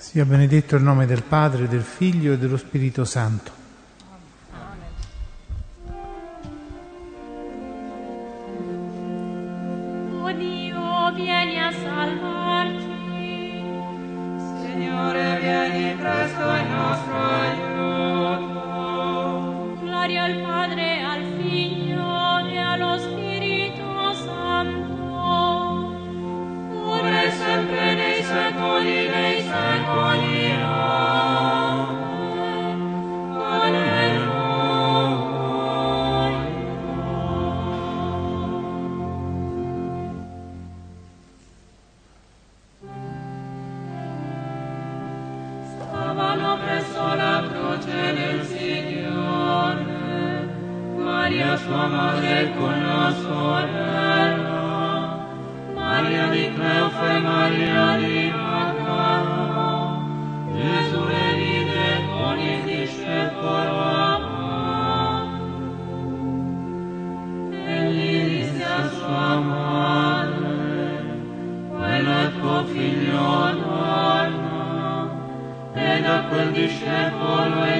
Sia 0.00 0.24
benedetto 0.24 0.76
il 0.76 0.82
nome 0.82 1.04
del 1.04 1.22
Padre, 1.22 1.68
del 1.68 1.82
Figlio 1.82 2.32
e 2.32 2.38
dello 2.38 2.56
Spirito 2.56 3.04
Santo. 3.04 3.52
Signore, 14.62 15.38
vieni 15.38 15.94
presto 15.96 16.40
il 16.40 16.66
nostro 16.70 17.39
Condition 76.50 77.12
for 77.12 77.79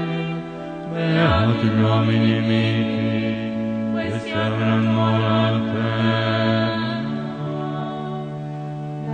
ad 1.41 1.61
nomine 1.81 2.37
mihi, 2.47 3.33
quae 3.91 4.11
severam 4.25 4.83
morate, 4.95 5.89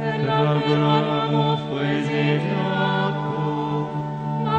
et 0.07 0.19
laboramus 0.27 1.61
poesi 1.69 2.25
Joco, 2.47 3.45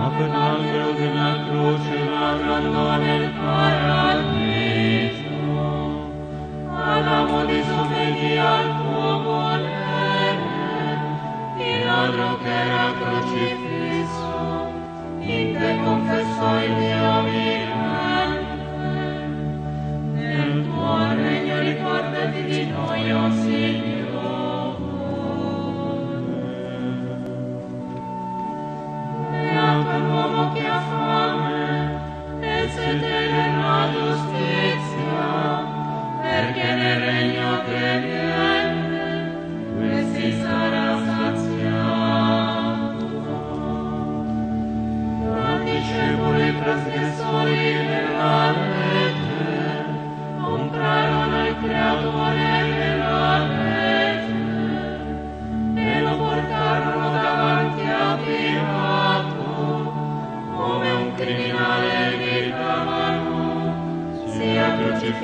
ab 0.00 0.16
in 0.24 0.32
angelo 0.46 0.90
de 0.98 1.08
la 1.18 1.30
croce 1.44 1.98
labrando 2.12 2.86
nel 3.04 3.26
paradiso, 3.38 5.36
adamo 6.90 7.38
disobbedì 7.50 8.32
al 8.54 8.66
tuo 8.78 9.10
volere, 9.24 10.90
il 11.66 11.78
ladro 11.84 12.30
che 12.42 12.54
era 12.64 12.86
crocifisso, 12.98 13.67
Dios. 23.08 23.47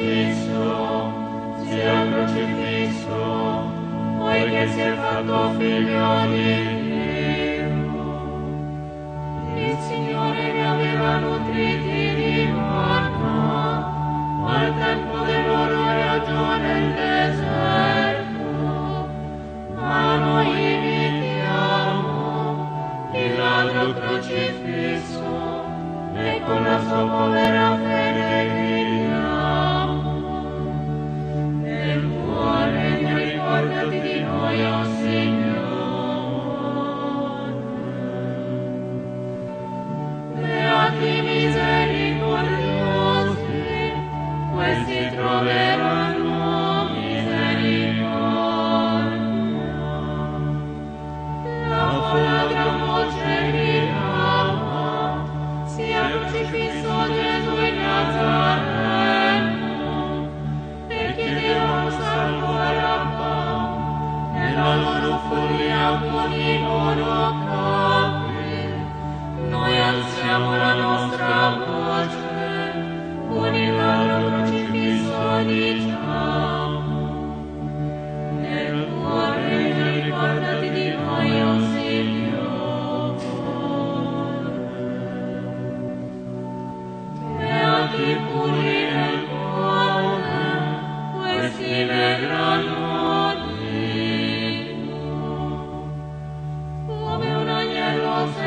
It's 0.07 0.44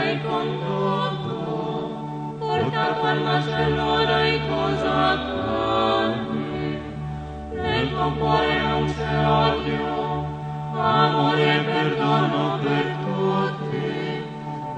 hai 0.07 0.21
condotto, 0.21 1.35
portato 2.39 3.01
al 3.03 3.21
macello 3.21 4.05
dai 4.05 4.39
cosa 4.47 5.17
tante. 5.27 6.81
Nel 7.51 7.89
tuo 7.89 8.11
cuore 8.17 8.61
non 8.61 8.85
c'è 8.85 9.25
odio, 9.27 10.25
amore 10.73 11.55
e 11.55 11.59
perdono 11.59 12.59
per 12.63 12.85
tutti. 13.03 14.25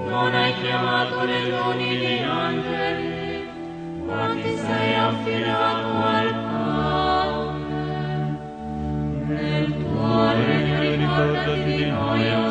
Non 0.08 0.34
hai 0.34 0.52
chiamato 0.54 1.24
le 1.24 1.50
doni 1.50 1.96
gli 1.96 2.22
angeli, 2.22 3.48
ma 4.04 4.30
ti 4.34 4.56
sei 4.56 4.94
affidato 4.96 5.90
al 6.18 6.30
Padre. 6.50 7.78
Nel 9.26 9.66
tuo 9.78 10.32
regno 10.32 10.80
ricordati 10.80 11.62
di 11.62 11.84
noi, 11.86 12.30
o 12.34 12.50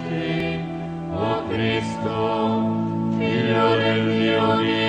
Cristo, 1.51 2.77
Figlio 3.17 3.75
del 3.75 4.19
Dio 4.19 4.80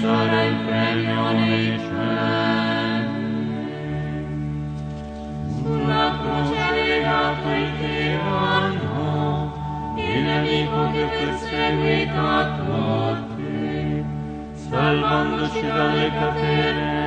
sarà 0.00 0.42
il 0.44 0.56
premio 0.66 1.32
nei 1.32 1.78
cieli. 1.78 3.12
Sulla 5.56 6.06
croce 6.20 6.64
legato 6.72 7.48
il 7.48 7.70
tiranno, 7.78 9.52
il 9.96 10.22
nemico 10.22 10.90
che 10.90 11.04
perseguita 11.18 12.28
tutti, 12.58 14.04
salvandoci 14.68 15.66
dalle 15.66 16.08
catene, 16.10 17.00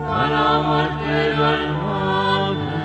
dalla 0.00 0.60
morte 0.60 1.30
e 1.30 1.34
dal 1.34 1.64
male, 1.82 2.78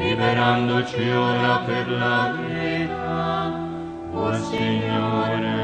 liberandoci 0.00 1.08
ora 1.10 1.56
per 1.66 1.88
la 1.90 2.32
vita, 2.36 3.62
o 4.12 4.32
Signore, 4.34 5.63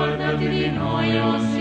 regno 0.00 0.30
ricordati 0.30 0.48
di 0.48 0.70
noi, 0.70 1.18
o 1.18 1.38
Signore. 1.38 1.59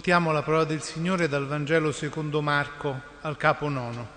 Ascoltiamo 0.00 0.32
la 0.32 0.42
parola 0.42 0.64
del 0.64 0.80
Signore 0.80 1.28
dal 1.28 1.46
Vangelo 1.46 1.92
secondo 1.92 2.40
Marco 2.40 3.02
al 3.20 3.36
capo 3.36 3.68
nono. 3.68 4.08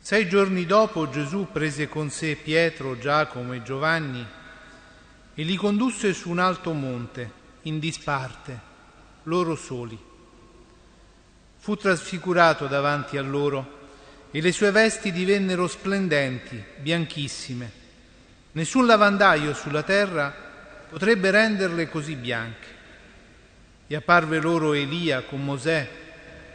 Sei 0.00 0.26
giorni 0.26 0.64
dopo 0.64 1.10
Gesù 1.10 1.48
prese 1.52 1.86
con 1.86 2.08
sé 2.08 2.36
Pietro, 2.36 2.98
Giacomo 2.98 3.52
e 3.52 3.62
Giovanni 3.62 4.26
e 5.34 5.42
li 5.42 5.54
condusse 5.56 6.14
su 6.14 6.30
un 6.30 6.38
alto 6.38 6.72
monte, 6.72 7.30
in 7.64 7.78
disparte, 7.78 8.58
loro 9.24 9.54
soli. 9.54 10.02
Fu 11.58 11.76
trasfigurato 11.76 12.66
davanti 12.68 13.18
a 13.18 13.22
loro 13.22 13.80
e 14.30 14.40
le 14.40 14.52
sue 14.52 14.70
vesti 14.70 15.12
divennero 15.12 15.66
splendenti, 15.66 16.64
bianchissime. 16.78 17.70
Nessun 18.52 18.86
lavandaio 18.86 19.52
sulla 19.52 19.82
terra 19.82 20.34
potrebbe 20.88 21.30
renderle 21.30 21.90
così 21.90 22.14
bianche. 22.14 22.80
E 23.92 23.96
apparve 23.96 24.40
loro 24.40 24.72
Elia 24.72 25.20
con 25.20 25.44
Mosè 25.44 25.86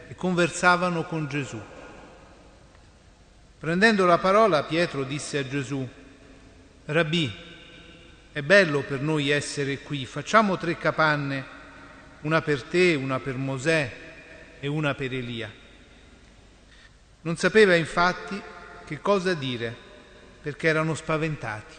e 0.08 0.14
conversavano 0.16 1.04
con 1.04 1.28
Gesù. 1.28 1.62
Prendendo 3.60 4.06
la 4.06 4.18
parola, 4.18 4.64
Pietro 4.64 5.04
disse 5.04 5.38
a 5.38 5.46
Gesù, 5.46 5.88
Rabbi, 6.86 7.32
è 8.32 8.42
bello 8.42 8.80
per 8.80 9.02
noi 9.02 9.30
essere 9.30 9.78
qui, 9.78 10.04
facciamo 10.04 10.58
tre 10.58 10.78
capanne, 10.78 11.44
una 12.22 12.42
per 12.42 12.64
te, 12.64 12.96
una 12.96 13.20
per 13.20 13.36
Mosè 13.36 13.92
e 14.58 14.66
una 14.66 14.96
per 14.96 15.12
Elia. 15.12 15.48
Non 17.20 17.36
sapeva 17.36 17.76
infatti 17.76 18.42
che 18.84 19.00
cosa 19.00 19.34
dire, 19.34 19.72
perché 20.42 20.66
erano 20.66 20.92
spaventati. 20.96 21.74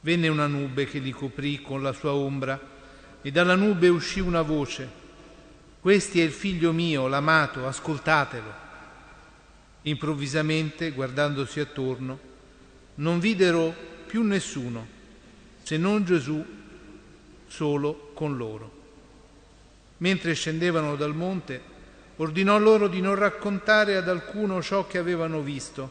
Venne 0.00 0.28
una 0.28 0.46
nube 0.46 0.84
che 0.84 0.98
li 0.98 1.10
coprì 1.10 1.62
con 1.62 1.82
la 1.82 1.94
sua 1.94 2.12
ombra 2.12 2.76
e 3.22 3.30
dalla 3.30 3.54
nube 3.54 3.88
uscì 3.88 4.20
una 4.20 4.42
voce. 4.42 4.88
Questi 5.80 6.20
è 6.20 6.24
il 6.24 6.32
figlio 6.32 6.72
mio, 6.72 7.06
l'amato, 7.06 7.66
ascoltatelo. 7.66 8.66
Improvvisamente, 9.82 10.90
guardandosi 10.90 11.60
attorno, 11.60 12.18
non 12.96 13.20
videro 13.20 13.74
più 14.06 14.22
nessuno, 14.22 14.86
se 15.62 15.76
non 15.76 16.04
Gesù 16.04 16.44
solo 17.46 18.10
con 18.14 18.36
loro. 18.36 18.76
Mentre 19.98 20.34
scendevano 20.34 20.96
dal 20.96 21.14
monte, 21.14 21.60
ordinò 22.16 22.58
loro 22.58 22.88
di 22.88 23.00
non 23.00 23.14
raccontare 23.14 23.96
ad 23.96 24.08
alcuno 24.08 24.62
ciò 24.62 24.86
che 24.86 24.98
avevano 24.98 25.40
visto, 25.40 25.90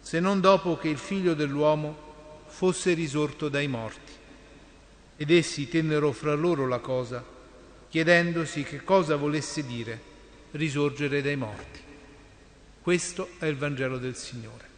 se 0.00 0.20
non 0.20 0.40
dopo 0.40 0.76
che 0.76 0.88
il 0.88 0.98
figlio 0.98 1.34
dell'uomo 1.34 2.44
fosse 2.46 2.92
risorto 2.92 3.48
dai 3.48 3.68
morti. 3.68 4.11
Ed 5.16 5.30
essi 5.30 5.68
tennero 5.68 6.12
fra 6.12 6.34
loro 6.34 6.66
la 6.66 6.78
cosa, 6.78 7.24
chiedendosi 7.88 8.62
che 8.62 8.82
cosa 8.82 9.16
volesse 9.16 9.64
dire 9.66 10.00
risorgere 10.52 11.22
dai 11.22 11.36
morti. 11.36 11.80
Questo 12.80 13.28
è 13.38 13.46
il 13.46 13.56
Vangelo 13.56 13.98
del 13.98 14.16
Signore. 14.16 14.70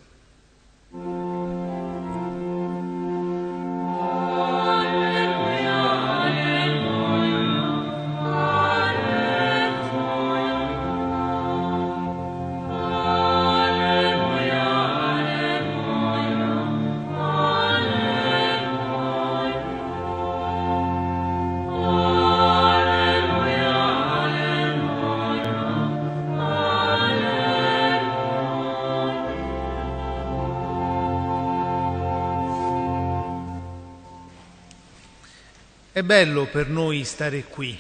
È 35.95 36.03
bello 36.03 36.47
per 36.47 36.69
noi 36.69 37.05
stare 37.05 37.45
qui. 37.45 37.79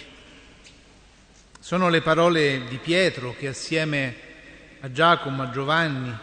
Sono 1.59 1.89
le 1.89 2.01
parole 2.01 2.65
di 2.69 2.77
Pietro 2.77 3.35
che 3.37 3.49
assieme 3.49 4.17
a 4.79 4.93
Giacomo, 4.93 5.43
a 5.43 5.51
Giovanni, 5.51 6.17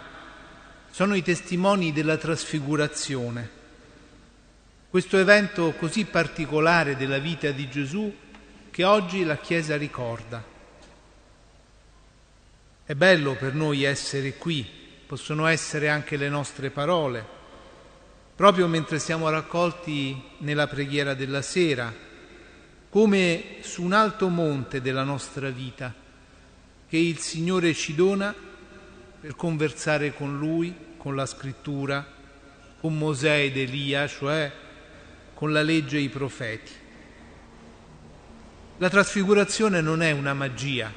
sono 0.90 1.16
i 1.16 1.22
testimoni 1.22 1.92
della 1.92 2.16
trasfigurazione. 2.16 3.50
Questo 4.90 5.18
evento 5.18 5.74
così 5.74 6.06
particolare 6.06 6.96
della 6.96 7.20
vita 7.20 7.52
di 7.52 7.70
Gesù 7.70 8.16
che 8.72 8.86
oggi 8.86 9.26
la 9.26 9.36
Chiesa 9.36 9.76
ricorda. 9.76 10.42
È 12.86 12.94
bello 12.96 13.36
per 13.36 13.54
noi 13.54 13.84
essere 13.84 14.36
qui, 14.36 14.66
possono 15.06 15.46
essere 15.46 15.90
anche 15.90 16.16
le 16.16 16.30
nostre 16.30 16.70
parole 16.70 17.40
proprio 18.36 18.68
mentre 18.68 19.00
siamo 19.00 19.30
raccolti 19.30 20.20
nella 20.40 20.68
preghiera 20.68 21.14
della 21.14 21.42
sera, 21.42 21.94
come 22.90 23.58
su 23.62 23.84
un 23.84 23.94
alto 23.94 24.28
monte 24.30 24.82
della 24.82 25.04
nostra 25.04 25.50
vita, 25.50 25.94
che 26.88 26.98
il 26.98 27.20
Signore 27.20 27.74
ci 27.74 27.96
dona 27.96 28.34
per 29.22 29.36
conversare 29.36 30.14
con 30.14 30.38
Lui, 30.38 30.76
con 30.98 31.16
la 31.16 31.26
scrittura, 31.26 32.06
con 32.80 32.98
Mosè 32.98 33.44
ed 33.44 33.58
Elia, 33.58 34.08
cioè 34.08 34.52
con 35.34 35.52
la 35.52 35.62
legge 35.62 35.98
e 35.98 36.02
i 36.02 36.10
profeti. 36.10 36.72
La 38.78 38.90
trasfigurazione 38.90 39.82
non 39.82 40.02
è 40.02 40.12
una 40.12 40.34
magia, 40.34 40.92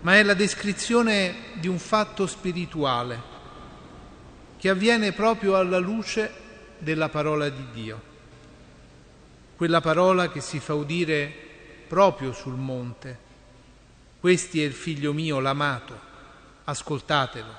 ma 0.00 0.16
è 0.16 0.22
la 0.22 0.34
descrizione 0.34 1.34
di 1.60 1.68
un 1.68 1.78
fatto 1.78 2.26
spirituale 2.26 3.31
che 4.62 4.68
avviene 4.68 5.10
proprio 5.10 5.56
alla 5.56 5.78
luce 5.78 6.30
della 6.78 7.08
parola 7.08 7.48
di 7.48 7.66
Dio, 7.72 8.00
quella 9.56 9.80
parola 9.80 10.30
che 10.30 10.40
si 10.40 10.60
fa 10.60 10.72
udire 10.74 11.34
proprio 11.88 12.32
sul 12.32 12.54
monte. 12.54 13.18
Questi 14.20 14.62
è 14.62 14.64
il 14.64 14.72
figlio 14.72 15.12
mio, 15.12 15.40
l'amato, 15.40 15.98
ascoltatelo. 16.62 17.54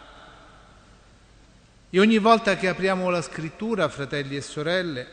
E 1.90 2.00
ogni 2.00 2.20
volta 2.20 2.56
che 2.56 2.70
apriamo 2.70 3.10
la 3.10 3.22
scrittura, 3.22 3.90
fratelli 3.90 4.38
e 4.38 4.42
sorelle, 4.42 5.08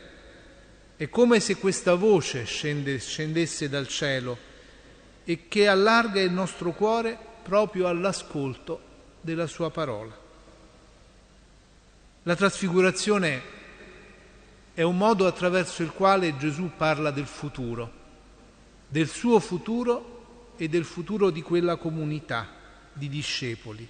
è 0.95 1.09
come 1.09 1.41
se 1.41 1.57
questa 1.57 1.95
voce 1.95 2.45
scende, 2.45 2.99
scendesse 2.99 3.67
dal 3.67 3.89
cielo 3.89 4.37
e 5.25 5.49
che 5.49 5.67
allarga 5.67 6.21
il 6.21 6.31
nostro 6.31 6.71
cuore 6.71 7.17
proprio 7.43 7.87
all'ascolto 7.87 8.79
della 9.19 9.47
sua 9.47 9.69
parola. 9.71 10.29
La 12.23 12.35
trasfigurazione 12.35 13.41
è 14.75 14.83
un 14.83 14.95
modo 14.95 15.25
attraverso 15.25 15.81
il 15.81 15.91
quale 15.91 16.37
Gesù 16.37 16.69
parla 16.77 17.09
del 17.09 17.25
futuro, 17.25 17.91
del 18.87 19.07
suo 19.07 19.39
futuro 19.39 20.53
e 20.55 20.69
del 20.69 20.85
futuro 20.85 21.31
di 21.31 21.41
quella 21.41 21.77
comunità 21.77 22.47
di 22.93 23.09
discepoli. 23.09 23.87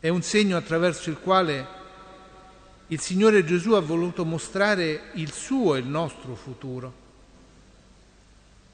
È 0.00 0.08
un 0.08 0.22
segno 0.22 0.56
attraverso 0.56 1.10
il 1.10 1.18
quale 1.18 1.66
il 2.86 3.00
Signore 3.00 3.44
Gesù 3.44 3.72
ha 3.72 3.80
voluto 3.80 4.24
mostrare 4.24 5.10
il 5.14 5.30
suo 5.30 5.74
e 5.74 5.80
il 5.80 5.86
nostro 5.86 6.34
futuro. 6.34 7.06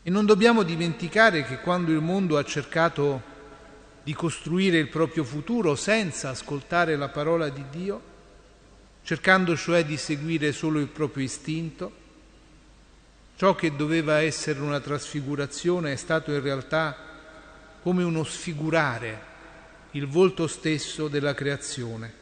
E 0.05 0.09
non 0.09 0.25
dobbiamo 0.25 0.63
dimenticare 0.63 1.43
che 1.43 1.59
quando 1.59 1.91
il 1.91 2.01
mondo 2.01 2.39
ha 2.39 2.45
cercato 2.45 3.33
di 4.05 4.13
costruire 4.15 4.79
il 4.79 4.89
proprio 4.89 5.25
futuro 5.25 5.75
senza 5.75 6.29
ascoltare 6.29 6.95
la 6.95 7.09
parola 7.09 7.49
di 7.49 7.65
Dio, 7.71 8.13
cercando 9.03 9.57
cioè 9.57 9.85
di 9.85 9.97
seguire 9.97 10.53
solo 10.53 10.79
il 10.79 10.89
proprio 10.89 11.25
istinto. 11.25 12.03
Ciò 13.37 13.55
che 13.55 13.75
doveva 13.75 14.21
essere 14.21 14.61
una 14.61 14.79
trasfigurazione 14.79 15.93
è 15.93 15.97
stato 15.97 16.31
in 16.31 16.43
realtà 16.43 16.97
come 17.83 18.05
uno 18.05 18.23
sfigurare 18.25 19.33
il 19.93 20.07
volto 20.07 20.47
stesso 20.47 21.09
della 21.09 21.35
creazione, 21.35 22.13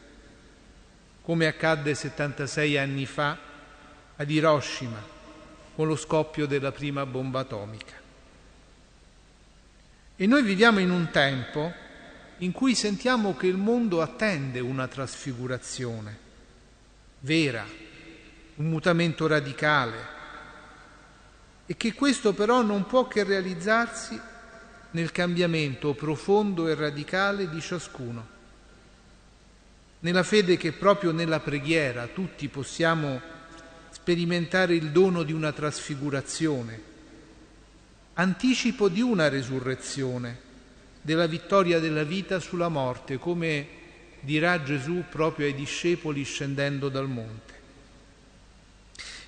come 1.21 1.45
accadde 1.47 1.93
76 1.93 2.77
anni 2.77 3.05
fa 3.05 3.37
ad 4.15 4.29
Hiroshima 4.29 5.11
con 5.75 5.87
lo 5.87 5.95
scoppio 5.95 6.45
della 6.45 6.71
prima 6.71 7.05
bomba 7.05 7.39
atomica. 7.39 8.02
E 10.23 10.25
noi 10.25 10.41
viviamo 10.41 10.79
in 10.79 10.89
un 10.89 11.09
tempo 11.11 11.73
in 12.37 12.53
cui 12.53 12.75
sentiamo 12.75 13.35
che 13.35 13.47
il 13.47 13.57
mondo 13.57 14.01
attende 14.01 14.61
una 14.61 14.87
trasfigurazione 14.87 16.17
vera, 17.19 17.65
un 18.55 18.69
mutamento 18.69 19.27
radicale 19.27 19.97
e 21.65 21.75
che 21.75 21.93
questo 21.93 22.31
però 22.31 22.61
non 22.61 22.85
può 22.85 23.05
che 23.05 23.25
realizzarsi 23.25 24.17
nel 24.91 25.11
cambiamento 25.11 25.93
profondo 25.93 26.69
e 26.69 26.75
radicale 26.75 27.49
di 27.49 27.59
ciascuno, 27.59 28.27
nella 29.99 30.23
fede 30.23 30.55
che 30.55 30.71
proprio 30.71 31.11
nella 31.11 31.41
preghiera 31.41 32.07
tutti 32.07 32.47
possiamo 32.47 33.19
sperimentare 33.89 34.73
il 34.73 34.91
dono 34.91 35.23
di 35.23 35.33
una 35.33 35.51
trasfigurazione 35.51 36.92
anticipo 38.15 38.89
di 38.89 39.01
una 39.01 39.29
resurrezione, 39.29 40.51
della 41.01 41.27
vittoria 41.27 41.79
della 41.79 42.03
vita 42.03 42.39
sulla 42.39 42.69
morte, 42.69 43.17
come 43.17 43.67
dirà 44.21 44.63
Gesù 44.63 45.03
proprio 45.09 45.47
ai 45.47 45.53
discepoli 45.53 46.23
scendendo 46.23 46.89
dal 46.89 47.09
monte. 47.09 47.51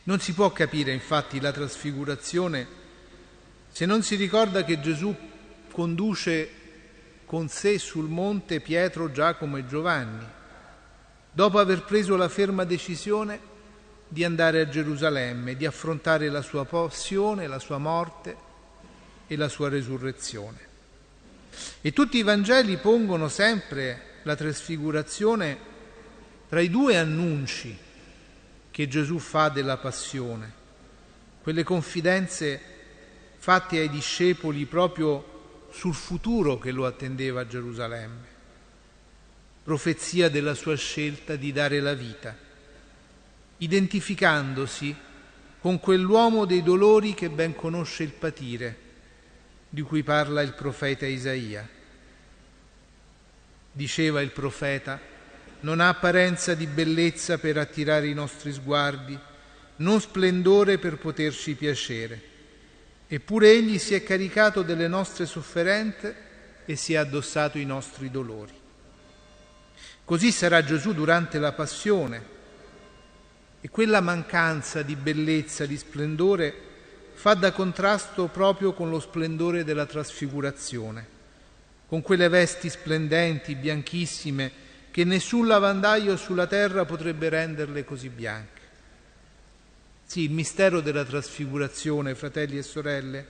Non 0.04 0.20
si 0.20 0.34
può 0.34 0.51
capire 0.51 0.94
infatti 0.94 1.39
la 1.39 1.51
trasfigurazione 1.51 2.84
se 3.72 3.86
non 3.86 4.04
si 4.04 4.15
ricorda 4.15 4.63
che 4.63 4.80
Gesù 4.80 5.13
conduce 5.72 6.50
con 7.25 7.50
sé 7.50 7.77
sul 7.77 8.08
monte 8.08 8.62
Pietro, 8.62 9.12
Giacomo 9.12 9.58
e 9.58 9.68
Giovanni, 9.68 10.25
dopo 11.30 11.60
aver 11.60 11.84
preso 11.84 12.15
la 12.15 12.30
ferma 12.30 12.63
decisione 12.63 13.54
di 14.08 14.24
andare 14.24 14.62
a 14.62 14.70
Gerusalemme, 14.70 15.58
di 15.58 15.65
affrontare 15.65 16.30
la 16.30 16.42
sua 16.42 16.63
passione, 16.63 17.48
la 17.48 17.60
sua 17.60 17.77
morte 17.77 18.54
e 19.27 19.36
la 19.36 19.48
sua 19.48 19.70
resurrezione. 19.70 20.74
E 21.82 21.94
tutti 21.94 22.17
i 22.17 22.24
Vangeli 22.24 22.77
pongono 22.77 23.27
sempre 23.27 24.13
la 24.24 24.36
trasfigurazione 24.36 25.74
tra 26.48 26.60
i 26.60 26.70
due 26.70 26.98
annunci 26.98 27.77
che 28.72 28.88
Gesù 28.88 29.20
fa 29.20 29.50
della 29.50 29.77
passione, 29.77 30.63
quelle 31.41 31.63
confidenze 31.63 32.60
fatte 33.38 33.79
ai 33.79 33.89
discepoli 33.89 34.65
proprio 34.65 35.67
sul 35.72 35.94
futuro 35.94 36.58
che 36.58 36.72
lo 36.72 36.86
attendeva 36.86 37.41
a 37.41 37.48
Gerusalemme, 37.48 38.34
profezia 39.63 40.29
della 40.29 40.53
sua 40.53 40.75
scelta 40.75 41.36
di 41.36 41.51
dare 41.51 41.79
la 41.79 41.94
vita, 41.94 42.36
identificandosi 43.58 44.96
con 45.60 45.79
quell'uomo 45.79 46.46
dei 46.46 46.62
dolori 46.62 47.13
che 47.13 47.29
ben 47.29 47.55
conosce 47.55 48.03
il 48.03 48.12
patire 48.12 48.85
di 49.75 49.82
cui 49.82 50.03
parla 50.03 50.41
il 50.41 50.53
profeta 50.53 51.05
Isaia. 51.05 51.67
Diceva 53.74 54.22
il 54.22 54.32
profeta, 54.32 54.98
non 55.60 55.82
ha 55.82 55.89
apparenza 55.89 56.53
di 56.53 56.65
bellezza 56.65 57.38
per 57.38 57.58
attirare 57.58 58.08
i 58.08 58.13
nostri 58.13 58.53
sguardi, 58.53 59.20
non 59.77 60.00
splendore 60.00 60.77
per 60.77 60.98
poterci 60.98 61.55
piacere. 61.55 62.22
Eppure 63.05 63.51
egli 63.51 63.77
si 63.77 63.94
è 63.94 64.01
caricato 64.01 64.62
delle 64.62 64.88
nostre 64.88 65.25
sofferenze 65.25 66.15
e 66.63 66.77
si 66.77 66.94
è 66.94 66.96
addossato 66.96 67.58
i 67.58 67.65
nostri 67.65 68.10
dolori. 68.10 68.53
Così 70.05 70.32
sarà 70.32 70.63
Gesù 70.63 70.94
durante 70.94 71.38
la 71.38 71.51
passione 71.51 72.24
e 73.60 73.70
quella 73.70 74.00
mancanza 74.00 74.84
di 74.84 74.96
bellezza, 74.96 75.65
di 75.65 75.75
splendore, 75.75 76.75
fa 77.15 77.34
da 77.34 77.53
contrasto 77.53 78.27
proprio 78.27 78.74
con 78.74 78.89
lo 78.89 79.00
splendore 79.00 79.63
della 79.63 79.86
trasfigurazione, 79.86 81.07
con 81.88 82.01
quelle 82.01 82.27
vesti 82.27 82.69
splendenti, 82.69 83.55
bianchissime, 83.55 84.51
che 84.91 85.05
nessun 85.05 85.48
lavandaio 85.48 86.17
sulla 86.17 86.45
terra 86.45 86.86
potrebbe 86.86 87.29
renderle 87.29 87.84
così 87.86 88.10
bianche. 88.10 88.62
Sì, 90.05 90.22
il 90.22 90.31
mistero 90.31 90.81
della 90.81 91.05
trasfigurazione, 91.05 92.15
fratelli 92.15 92.57
e 92.57 92.63
sorelle, 92.63 93.25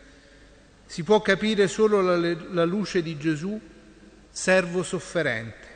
si 0.87 1.03
può 1.03 1.21
capire 1.21 1.67
solo 1.67 1.99
alla 1.99 2.65
luce 2.65 3.01
di 3.01 3.17
Gesù, 3.17 3.59
servo 4.29 4.83
sofferente, 4.83 5.67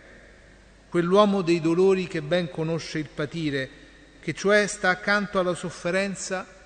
quell'uomo 0.89 1.41
dei 1.41 1.61
dolori 1.61 2.07
che 2.07 2.21
ben 2.21 2.49
conosce 2.49 2.99
il 2.99 3.09
patire, 3.13 3.69
che 4.19 4.33
cioè 4.33 4.67
sta 4.67 4.89
accanto 4.89 5.39
alla 5.39 5.53
sofferenza 5.53 6.57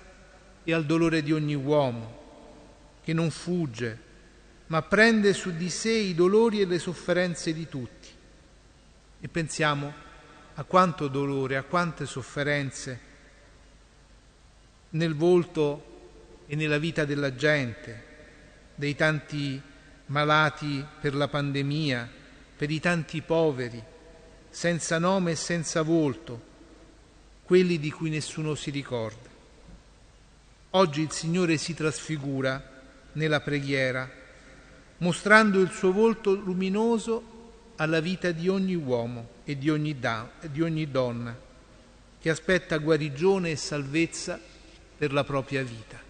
e 0.64 0.72
al 0.72 0.84
dolore 0.84 1.22
di 1.22 1.32
ogni 1.32 1.54
uomo, 1.54 2.22
che 3.04 3.12
non 3.12 3.30
fugge, 3.30 3.98
ma 4.66 4.82
prende 4.82 5.34
su 5.34 5.54
di 5.54 5.68
sé 5.68 5.92
i 5.92 6.14
dolori 6.14 6.60
e 6.60 6.66
le 6.66 6.78
sofferenze 6.78 7.52
di 7.52 7.68
tutti. 7.68 8.08
E 9.20 9.28
pensiamo 9.28 9.92
a 10.54 10.64
quanto 10.64 11.08
dolore, 11.08 11.56
a 11.56 11.62
quante 11.62 12.06
sofferenze 12.06 13.12
nel 14.90 15.14
volto 15.14 15.92
e 16.46 16.56
nella 16.56 16.78
vita 16.78 17.04
della 17.04 17.34
gente, 17.34 18.12
dei 18.74 18.94
tanti 18.94 19.60
malati 20.06 20.84
per 21.00 21.14
la 21.14 21.28
pandemia, 21.28 22.08
per 22.56 22.70
i 22.70 22.80
tanti 22.80 23.20
poveri, 23.20 23.82
senza 24.48 24.98
nome 24.98 25.32
e 25.32 25.36
senza 25.36 25.82
volto, 25.82 26.52
quelli 27.42 27.78
di 27.78 27.90
cui 27.90 28.10
nessuno 28.10 28.54
si 28.54 28.70
ricorda. 28.70 29.33
Oggi 30.76 31.02
il 31.02 31.12
Signore 31.12 31.56
si 31.56 31.72
trasfigura 31.72 32.60
nella 33.12 33.40
preghiera, 33.40 34.10
mostrando 34.98 35.60
il 35.60 35.70
suo 35.70 35.92
volto 35.92 36.34
luminoso 36.34 37.72
alla 37.76 38.00
vita 38.00 38.32
di 38.32 38.48
ogni 38.48 38.74
uomo 38.74 39.28
e 39.44 39.56
di 39.56 39.70
ogni, 39.70 40.00
da, 40.00 40.28
di 40.50 40.62
ogni 40.62 40.90
donna 40.90 41.42
che 42.20 42.28
aspetta 42.28 42.78
guarigione 42.78 43.52
e 43.52 43.56
salvezza 43.56 44.40
per 44.98 45.12
la 45.12 45.22
propria 45.22 45.62
vita. 45.62 46.00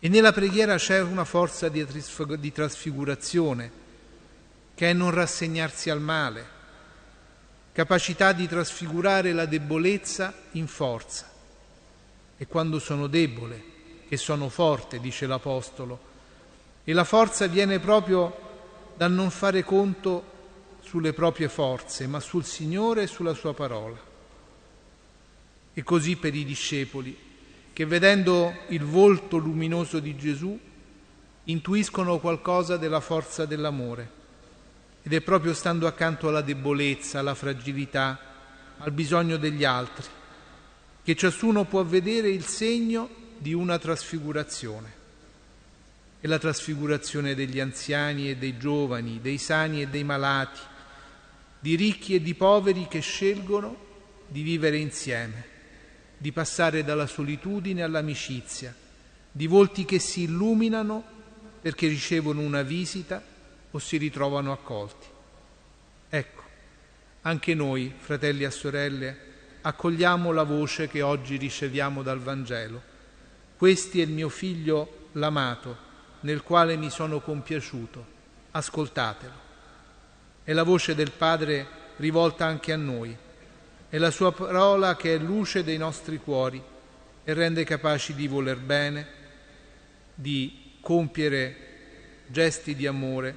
E 0.00 0.08
nella 0.08 0.32
preghiera 0.32 0.76
c'è 0.76 1.00
una 1.00 1.24
forza 1.24 1.68
di, 1.68 1.86
di 1.86 2.52
trasfigurazione, 2.52 3.70
che 4.74 4.90
è 4.90 4.92
non 4.92 5.12
rassegnarsi 5.12 5.88
al 5.88 6.00
male, 6.00 6.46
capacità 7.70 8.32
di 8.32 8.48
trasfigurare 8.48 9.32
la 9.32 9.46
debolezza 9.46 10.34
in 10.52 10.66
forza. 10.66 11.33
E 12.44 12.46
quando 12.46 12.78
sono 12.78 13.06
debole, 13.06 13.62
che 14.06 14.18
sono 14.18 14.50
forte, 14.50 15.00
dice 15.00 15.26
l'Apostolo, 15.26 15.98
e 16.84 16.92
la 16.92 17.04
forza 17.04 17.46
viene 17.46 17.78
proprio 17.78 18.36
dal 18.98 19.10
non 19.10 19.30
fare 19.30 19.64
conto 19.64 20.32
sulle 20.82 21.14
proprie 21.14 21.48
forze, 21.48 22.06
ma 22.06 22.20
sul 22.20 22.44
Signore 22.44 23.04
e 23.04 23.06
sulla 23.06 23.32
sua 23.32 23.54
parola. 23.54 23.96
E 25.72 25.82
così 25.82 26.16
per 26.16 26.34
i 26.34 26.44
discepoli, 26.44 27.16
che 27.72 27.86
vedendo 27.86 28.54
il 28.68 28.84
volto 28.84 29.38
luminoso 29.38 29.98
di 29.98 30.14
Gesù, 30.14 30.60
intuiscono 31.44 32.18
qualcosa 32.18 32.76
della 32.76 33.00
forza 33.00 33.46
dell'amore 33.46 34.10
ed 35.02 35.14
è 35.14 35.22
proprio 35.22 35.54
stando 35.54 35.86
accanto 35.86 36.28
alla 36.28 36.42
debolezza, 36.42 37.20
alla 37.20 37.34
fragilità, 37.34 38.18
al 38.76 38.92
bisogno 38.92 39.38
degli 39.38 39.64
altri, 39.64 40.04
che 41.04 41.14
ciascuno 41.14 41.66
può 41.66 41.84
vedere 41.84 42.30
il 42.30 42.46
segno 42.46 43.10
di 43.36 43.52
una 43.52 43.78
trasfigurazione. 43.78 45.02
È 46.18 46.26
la 46.26 46.38
trasfigurazione 46.38 47.34
degli 47.34 47.60
anziani 47.60 48.30
e 48.30 48.36
dei 48.36 48.56
giovani, 48.56 49.20
dei 49.20 49.36
sani 49.36 49.82
e 49.82 49.88
dei 49.88 50.02
malati, 50.02 50.60
di 51.60 51.76
ricchi 51.76 52.14
e 52.14 52.22
di 52.22 52.34
poveri 52.34 52.88
che 52.88 53.00
scelgono 53.00 53.76
di 54.26 54.40
vivere 54.40 54.78
insieme, 54.78 55.44
di 56.16 56.32
passare 56.32 56.82
dalla 56.82 57.06
solitudine 57.06 57.82
all'amicizia, 57.82 58.74
di 59.30 59.46
volti 59.46 59.84
che 59.84 59.98
si 59.98 60.22
illuminano 60.22 61.04
perché 61.60 61.86
ricevono 61.86 62.40
una 62.40 62.62
visita 62.62 63.22
o 63.70 63.78
si 63.78 63.98
ritrovano 63.98 64.52
accolti. 64.52 65.06
Ecco, 66.08 66.42
anche 67.22 67.54
noi, 67.54 67.92
fratelli 67.98 68.44
e 68.44 68.50
sorelle, 68.50 69.32
accogliamo 69.66 70.30
la 70.30 70.42
voce 70.42 70.88
che 70.88 71.00
oggi 71.00 71.36
riceviamo 71.36 72.02
dal 72.02 72.20
Vangelo. 72.20 72.82
Questi 73.56 74.00
è 74.00 74.04
il 74.04 74.10
mio 74.10 74.28
figlio 74.28 75.08
l'amato, 75.12 75.76
nel 76.20 76.42
quale 76.42 76.76
mi 76.76 76.90
sono 76.90 77.20
compiaciuto. 77.20 78.12
Ascoltatelo. 78.50 79.42
È 80.44 80.52
la 80.52 80.64
voce 80.64 80.94
del 80.94 81.12
Padre 81.12 81.66
rivolta 81.96 82.44
anche 82.44 82.72
a 82.72 82.76
noi. 82.76 83.16
È 83.88 83.96
la 83.96 84.10
sua 84.10 84.32
parola 84.32 84.96
che 84.96 85.14
è 85.14 85.18
luce 85.18 85.64
dei 85.64 85.78
nostri 85.78 86.18
cuori 86.18 86.62
e 87.24 87.32
rende 87.32 87.64
capaci 87.64 88.14
di 88.14 88.28
voler 88.28 88.58
bene, 88.58 89.06
di 90.14 90.72
compiere 90.80 91.56
gesti 92.26 92.74
di 92.74 92.86
amore 92.86 93.34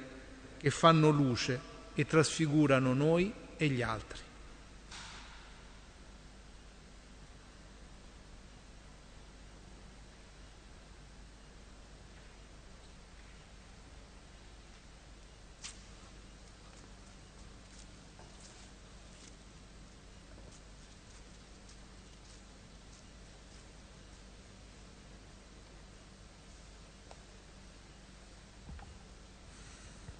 che 0.58 0.68
fanno 0.68 1.08
luce 1.08 1.58
e 1.94 2.04
trasfigurano 2.04 2.92
noi 2.92 3.32
e 3.56 3.68
gli 3.68 3.80
altri. 3.80 4.26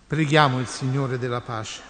Preghiamo 0.08 0.58
il 0.58 0.66
Signore 0.66 1.18
della 1.18 1.42
pace. 1.42 1.82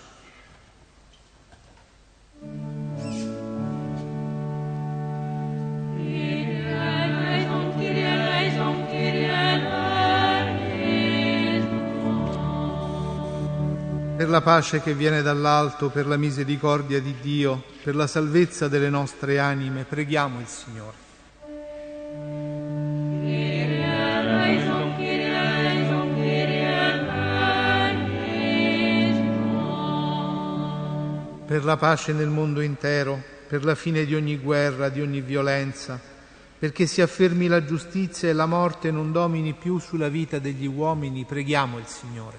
Per 14.17 14.29
la 14.29 14.41
pace 14.41 14.83
che 14.83 14.95
viene 14.95 15.23
dall'alto, 15.23 15.89
per 15.89 16.09
la 16.09 16.17
misericordia 16.17 17.01
di 17.01 17.15
Dio, 17.21 17.63
per 17.85 17.95
la 17.95 18.09
salvezza 18.09 18.67
delle 18.67 18.91
nostre 18.91 19.39
anime, 19.39 19.85
preghiamo 19.85 20.41
il 20.41 20.49
Signore. 20.49 21.08
Per 31.59 31.67
la 31.67 31.77
pace 31.77 32.13
nel 32.13 32.29
mondo 32.29 32.61
intero, 32.61 33.21
per 33.49 33.65
la 33.65 33.75
fine 33.75 34.05
di 34.05 34.15
ogni 34.15 34.37
guerra, 34.39 34.91
di 34.91 35.01
ogni 35.01 35.21
violenza, 35.21 36.01
perché 36.57 36.87
si 36.87 37.01
affermi 37.01 37.49
la 37.49 37.65
giustizia 37.65 38.29
e 38.29 38.33
la 38.33 38.47
morte 38.47 38.93
non 38.93 39.11
domini 39.11 39.55
più 39.55 39.81
sulla 39.81 40.09
vita 40.09 40.39
degli 40.39 40.67
uomini, 40.67 41.25
preghiamo 41.25 41.79
il 41.79 41.87
Signore. 41.87 42.39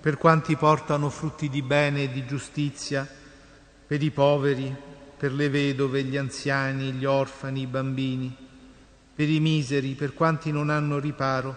Per 0.00 0.16
quanti 0.16 0.56
portano 0.56 1.10
frutti 1.10 1.48
di 1.48 1.62
bene 1.62 2.02
e 2.02 2.10
di 2.10 2.26
giustizia, 2.26 3.08
per 3.86 4.02
i 4.02 4.10
poveri, 4.10 4.74
per 5.16 5.32
le 5.32 5.48
vedove, 5.48 6.02
gli 6.02 6.16
anziani, 6.16 6.90
gli 6.90 7.04
orfani, 7.04 7.60
i 7.60 7.66
bambini, 7.66 8.46
per 9.18 9.28
i 9.28 9.40
miseri, 9.40 9.94
per 9.94 10.14
quanti 10.14 10.52
non 10.52 10.70
hanno 10.70 11.00
riparo, 11.00 11.52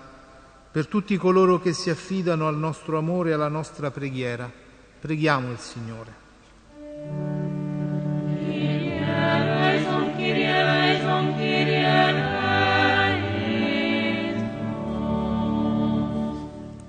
per 0.71 0.87
tutti 0.87 1.15
coloro 1.15 1.59
che 1.59 1.73
si 1.73 1.91
affidano 1.91 2.47
al 2.47 2.57
nostro 2.57 2.97
amore 2.97 3.29
e 3.29 3.33
alla 3.33 3.49
nostra 3.49 3.91
preghiera. 3.91 4.51
Preghiamo 4.99 5.51
il 5.51 5.59
Signore. 5.59 6.11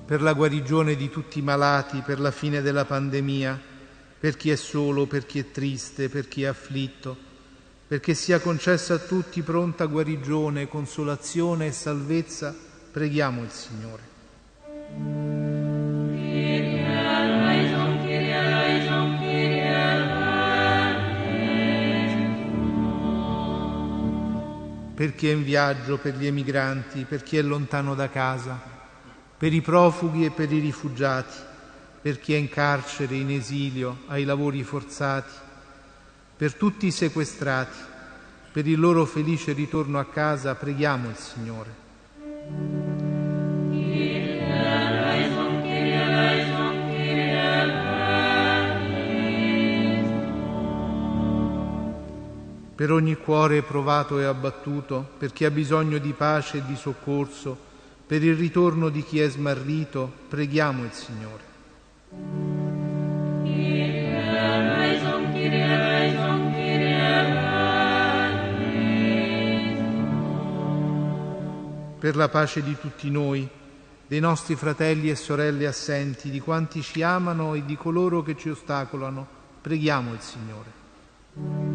Per 0.07 0.23
la 0.23 0.33
guarigione 0.33 0.97
di 0.97 1.11
tutti 1.11 1.41
i 1.41 1.43
malati, 1.43 2.01
per 2.01 2.19
la 2.19 2.31
fine 2.31 2.63
della 2.63 2.87
pandemia, 2.87 3.61
per 4.19 4.39
chi 4.39 4.49
è 4.49 4.57
solo, 4.57 5.05
per 5.05 5.27
chi 5.27 5.39
è 5.39 5.51
triste, 5.51 6.09
per 6.09 6.29
chi 6.29 6.45
è 6.45 6.47
afflitto, 6.47 7.31
perché 7.93 8.15
sia 8.15 8.41
concessa 8.41 8.95
a 8.95 8.99
tutti 8.99 9.43
pronta 9.43 9.85
guarigione, 9.85 10.67
consolazione 10.67 11.67
e 11.67 11.73
salvezza, 11.73 12.57
preghiamo 12.91 13.43
il 13.43 13.51
Signore. 13.51 14.03
Per 24.95 25.15
chi 25.15 25.29
è 25.29 25.33
in 25.33 25.45
viaggio, 25.45 25.99
per 25.99 26.17
gli 26.17 26.25
emigranti, 26.25 27.05
per 27.05 27.23
chi 27.23 27.37
è 27.37 27.43
lontano 27.43 27.95
da 27.95 28.09
casa, 28.09 28.59
per 29.37 29.53
i 29.53 29.61
profughi 29.61 30.25
e 30.25 30.31
per 30.31 30.51
i 30.51 30.61
rifugiati, 30.61 31.37
per 32.01 32.19
chi 32.19 32.33
è 32.33 32.39
in 32.39 32.49
carcere, 32.49 33.17
in 33.17 33.31
esilio, 33.33 33.99
ai 34.07 34.25
lavori 34.25 34.63
forzati, 34.63 35.51
per 36.43 36.55
tutti 36.55 36.87
i 36.87 36.91
sequestrati, 36.91 37.79
per 38.51 38.67
il 38.67 38.81
loro 38.81 39.05
felice 39.05 39.53
ritorno 39.53 40.01
a 40.01 40.07
casa, 40.07 40.57
preghiamo 40.57 41.09
il 41.09 41.15
Signore. 41.15 41.71
Per 52.75 52.91
ogni 52.91 53.15
cuore 53.15 53.63
provato 53.63 54.19
e 54.19 54.25
abbattuto, 54.25 55.11
per 55.17 55.33
chi 55.33 55.45
ha 55.45 55.51
bisogno 55.53 55.99
di 55.99 56.13
pace 56.13 56.57
e 56.57 56.65
di 56.67 56.75
soccorso, 56.75 57.57
per 58.05 58.25
il 58.25 58.35
ritorno 58.35 58.89
di 58.89 59.05
chi 59.05 59.21
è 59.21 59.29
smarrito, 59.29 60.13
preghiamo 60.27 60.83
il 60.83 60.91
Signore. 60.91 62.42
Per 72.03 72.17
la 72.17 72.29
pace 72.29 72.65
di 72.65 72.77
tutti 72.77 73.09
noi, 73.13 73.49
dei 74.09 74.19
nostri 74.19 74.57
fratelli 74.57 75.09
e 75.09 75.15
sorelle 75.15 75.69
assenti, 75.69 76.31
di 76.31 76.41
quanti 76.41 76.83
ci 76.83 77.01
amano 77.01 77.55
e 77.55 77.65
di 77.65 77.77
coloro 77.77 78.25
che 78.25 78.37
ci 78.37 78.49
ostacolano, 78.49 79.25
preghiamo 79.61 80.13
il 80.13 80.21
Signore. 80.21 81.72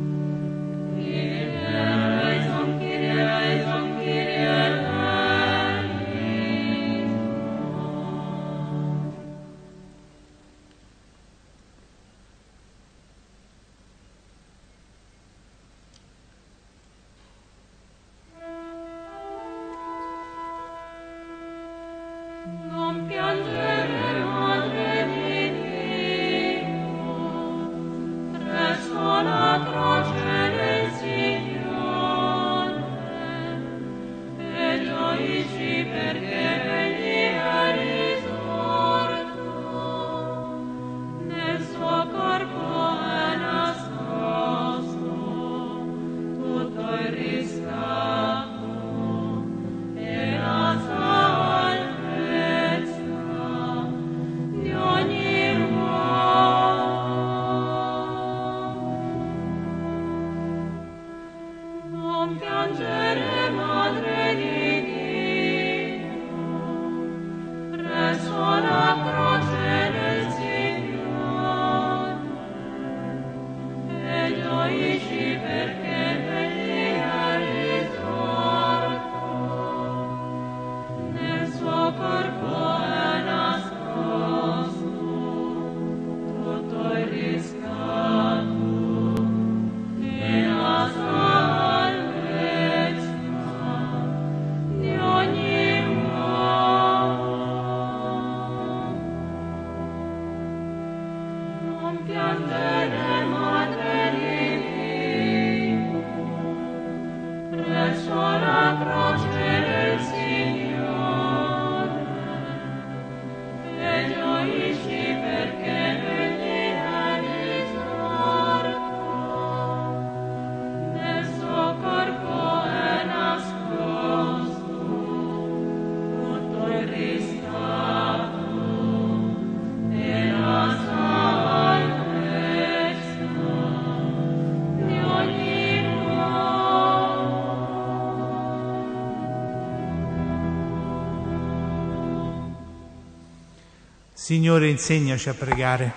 Signore, 144.27 144.67
insegnaci 144.67 145.29
a 145.29 145.33
pregare. 145.33 145.89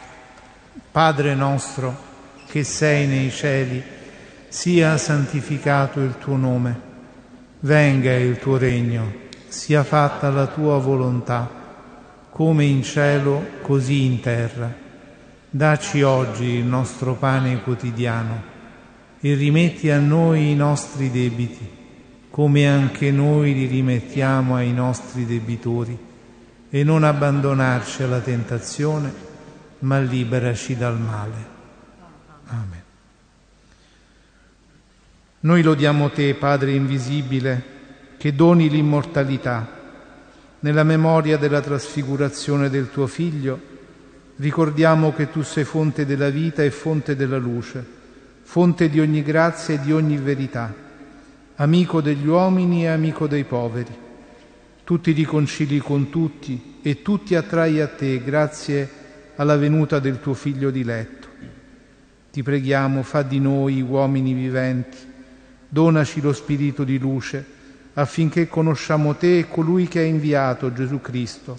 Padre 0.93 1.35
nostro, 1.35 1.97
che 2.47 2.63
sei 2.63 3.09
nei 3.09 3.29
cieli, 3.33 3.83
sia 4.47 4.97
santificato 4.99 5.99
il 5.99 6.17
tuo 6.17 6.37
nome. 6.37 6.81
Venga 7.59 8.15
il 8.15 8.39
tuo 8.39 8.57
regno, 8.57 9.13
sia 9.49 9.83
fatta 9.83 10.31
la 10.31 10.47
tua 10.47 10.79
volontà, 10.79 11.51
come 12.31 12.65
in 12.67 12.85
cielo, 12.85 13.45
così 13.63 14.05
in 14.05 14.21
terra. 14.21 14.73
Dacci 15.51 16.03
oggi 16.03 16.45
il 16.45 16.65
nostro 16.65 17.15
pane 17.15 17.61
quotidiano 17.63 18.43
e 19.19 19.35
rimetti 19.35 19.91
a 19.91 19.99
noi 19.99 20.53
i 20.53 20.55
nostri 20.55 21.11
debiti, 21.11 21.69
come 22.31 22.69
anche 22.69 23.11
noi 23.11 23.55
li 23.55 23.67
rimettiamo 23.67 24.55
ai 24.55 24.73
nostri 24.73 25.27
debitori 25.27 26.10
e 26.71 26.85
non 26.85 27.03
abbandonarci 27.03 28.05
alla 28.05 28.21
tentazione, 28.21 29.13
ma 29.81 29.99
liberaci 29.99 30.77
dal 30.77 30.99
male. 30.99 31.59
Amen. 32.47 32.83
Noi 35.41 35.63
lodiamo 35.63 36.11
te, 36.11 36.35
Padre 36.35 36.73
invisibile, 36.73 37.79
che 38.17 38.35
doni 38.35 38.71
l'immortalità. 38.71 39.79
Nella 40.61 40.85
memoria 40.85 41.39
della 41.39 41.61
trasfigurazione 41.61 42.71
del 42.71 42.91
tuo 42.91 43.09
Figlio, 43.09 43.61
ricordiamo 44.37 45.13
che 45.13 45.31
tu 45.31 45.43
sei 45.43 45.65
fonte 45.65 46.07
della 46.07 46.31
vita 46.31 46.63
e 46.63 46.71
fonte 46.71 47.17
della 47.17 47.39
luce, 47.39 47.85
fonte 48.43 48.89
di 48.89 49.01
ogni 49.01 49.23
grazia 49.23 49.75
e 49.75 49.81
di 49.81 49.93
ogni 49.93 50.19
verità, 50.19 50.73
amico 51.57 52.01
degli 52.01 52.27
uomini 52.27 52.85
e 52.85 52.89
amico 52.89 53.27
dei 53.27 53.45
poveri 53.45 54.09
tu 54.91 55.01
ti 55.01 55.13
riconcili 55.13 55.79
con 55.79 56.11
tutti 56.11 56.81
e 56.83 57.01
tutti 57.01 57.37
attrai 57.37 57.81
a 57.81 57.87
te 57.87 58.21
grazie 58.25 58.91
alla 59.37 59.57
venuta 59.57 60.01
del 60.01 60.19
tuo 60.19 60.35
Figlio 60.35 60.73
diletto. 60.73 61.29
Ti 62.33 62.43
preghiamo, 62.43 63.05
fa 63.05 63.23
di 63.23 63.39
noi 63.39 63.83
uomini 63.83 64.33
viventi, 64.33 64.99
donaci 65.69 66.21
lo 66.21 66.33
spirito 66.33 66.83
di 66.83 66.99
luce 66.99 67.45
affinché 67.95 68.49
conosciamo 68.49 69.15
te 69.15 69.39
e 69.39 69.49
colui 69.49 69.87
che 69.87 70.01
ha 70.01 70.03
inviato 70.03 70.73
Gesù 70.73 71.01
Cristo. 71.01 71.57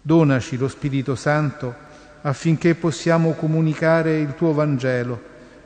Donaci 0.00 0.56
lo 0.56 0.68
Spirito 0.68 1.16
Santo 1.16 1.74
affinché 2.22 2.76
possiamo 2.76 3.32
comunicare 3.32 4.20
il 4.20 4.36
tuo 4.36 4.52
Vangelo 4.52 5.20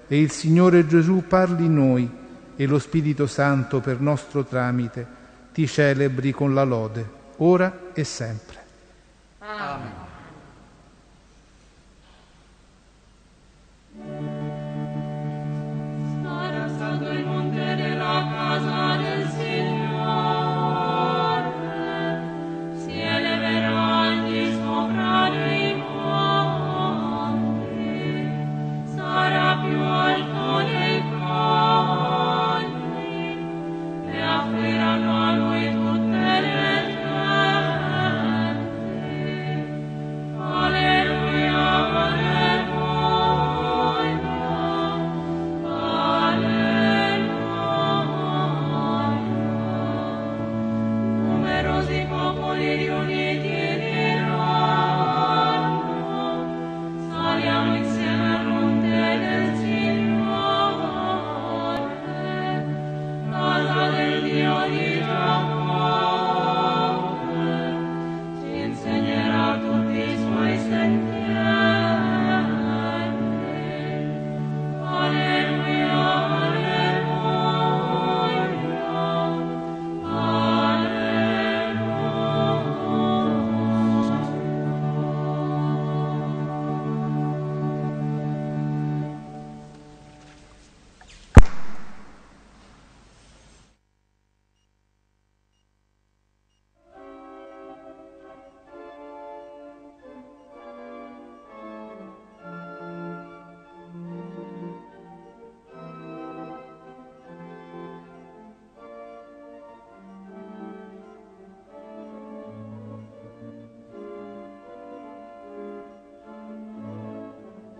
e 0.08 0.18
il 0.18 0.30
Signore 0.30 0.86
Gesù 0.86 1.24
parli 1.28 1.66
in 1.66 1.74
noi 1.74 2.10
e 2.56 2.64
lo 2.64 2.78
Spirito 2.78 3.26
Santo 3.26 3.80
per 3.80 4.00
nostro 4.00 4.44
tramite 4.44 5.18
ti 5.52 5.66
celebri 5.66 6.32
con 6.32 6.54
la 6.54 6.64
lode, 6.64 7.08
ora 7.36 7.90
e 7.92 8.04
sempre. 8.04 8.58
Amen. 9.38 9.99